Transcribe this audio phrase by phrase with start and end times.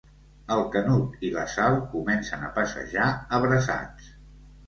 [0.53, 3.05] El Canut i la Sal comencen a passejar
[3.41, 4.09] abraçats.